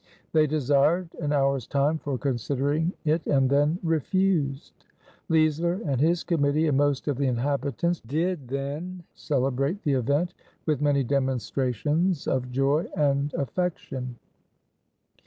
[0.33, 4.73] They desired an hour's time for considering it, and then refused.
[5.29, 10.33] Leisler and his Committee and most of the inhabitants did then celebrate the event
[10.65, 14.15] with many demonstrations of joy and affection.